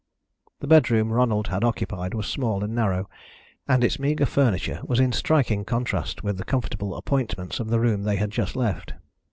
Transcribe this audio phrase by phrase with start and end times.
[0.61, 3.07] The bedroom Ronald had occupied was small and narrow,
[3.67, 8.01] and its meagre furniture was in striking contrast with the comfortable appointments of the room
[8.01, 8.95] they had just left.